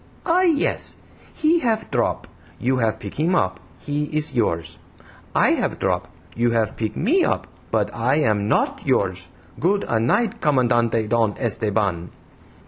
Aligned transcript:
"Ah, 0.25 0.41
yes; 0.41 0.97
he 1.31 1.59
have 1.59 1.91
drop, 1.91 2.27
you 2.57 2.77
have 2.77 2.97
pick 2.99 3.19
him 3.19 3.35
up, 3.35 3.59
he 3.77 4.05
is 4.05 4.33
yours. 4.33 4.79
I 5.35 5.49
have 5.51 5.77
drop, 5.77 6.07
you 6.35 6.49
have 6.49 6.75
pick 6.75 6.97
ME 6.97 7.23
up, 7.23 7.45
but 7.69 7.93
I 7.95 8.15
am 8.15 8.47
NOT 8.47 8.81
yours. 8.83 9.27
Good 9.59 9.85
a' 9.87 9.99
night, 9.99 10.41
COMANDANTE 10.41 11.07
Don 11.07 11.35
Esteban!" 11.37 12.09